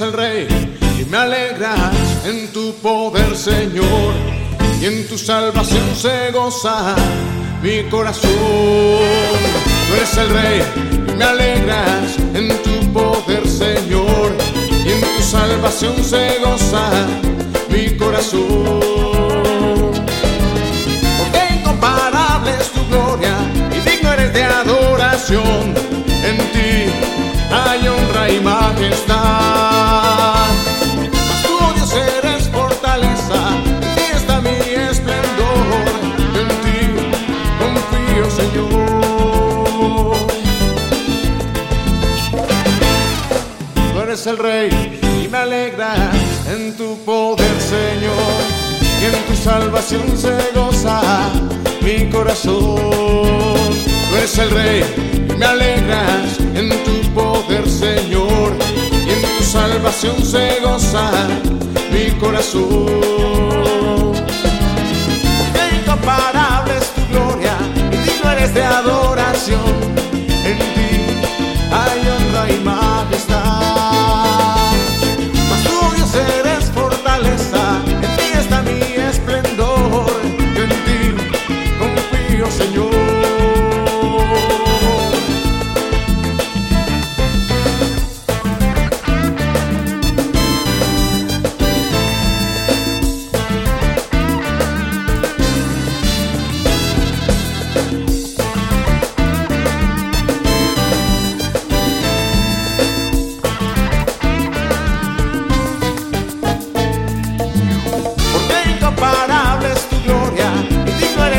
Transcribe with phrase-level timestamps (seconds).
[0.00, 0.46] el rey
[1.00, 1.92] y me alegras
[2.24, 4.14] en tu poder, Señor,
[4.80, 6.94] y en tu salvación se goza
[7.62, 8.30] mi corazón.
[8.30, 10.62] Tú eres el rey
[11.08, 14.32] y me alegras en tu poder, Señor,
[14.84, 16.90] y en tu salvación se goza
[17.68, 18.80] mi corazón.
[21.18, 23.34] Porque incomparable es tu gloria
[23.72, 25.74] y digno eres de adoración.
[26.22, 26.92] En ti
[27.50, 29.77] hay honra y majestad.
[44.18, 45.94] Eres el rey y me alegra
[46.50, 48.40] en tu poder, Señor.
[49.00, 51.30] Y en tu salvación se goza
[51.82, 52.80] mi corazón.
[54.10, 54.84] Tú eres el rey
[55.28, 58.56] y me alegras en tu poder, Señor.
[59.06, 61.10] Y en tu salvación se goza
[61.92, 62.97] mi corazón.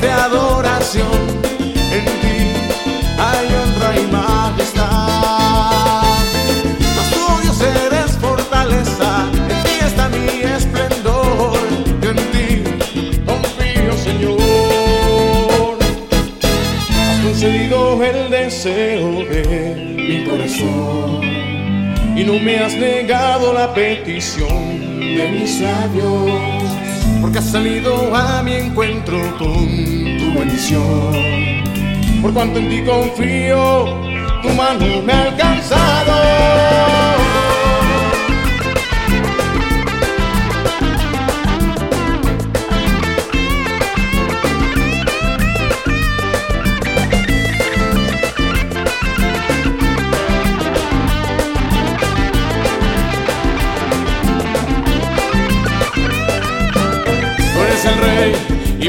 [0.00, 1.20] De adoración.
[1.96, 2.38] En ti
[3.18, 4.90] hay honra y majestad.
[6.96, 10.28] Mas tú, Dios, eres fortaleza, en ti está mi
[10.58, 11.58] esplendor.
[12.02, 12.48] En ti
[13.26, 15.78] confío, Señor.
[17.10, 19.42] Has concedido el deseo de
[19.96, 21.20] mi corazón
[22.16, 26.70] y no me has negado la petición de mis labios,
[27.20, 29.66] porque has salido a mi encuentro con
[30.18, 31.12] tu bendición.
[32.22, 33.84] Por cuanto en ti confío,
[34.42, 36.89] tu mano me ha alcanzado.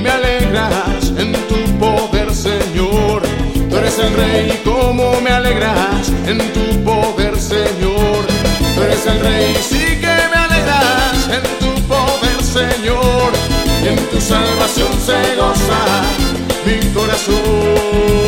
[0.02, 3.22] Me alegras en tu poder, Señor.
[3.70, 8.26] Tú eres el rey y cómo me alegras en tu poder, Señor.
[8.76, 13.32] Tú eres el rey sí que me alegras en tu poder, Señor.
[13.84, 15.82] Y en tu salvación se goza
[16.66, 18.21] mi corazón.